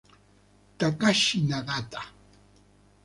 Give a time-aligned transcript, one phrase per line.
[0.77, 2.01] Takashi Nagata